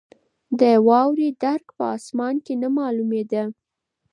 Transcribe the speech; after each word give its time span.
د 0.59 0.61
واورې 0.87 1.29
درک 1.43 1.65
په 1.77 1.85
اسمان 1.97 2.35
کې 2.45 2.53
نه 2.61 2.69
معلومېده. 2.77 3.43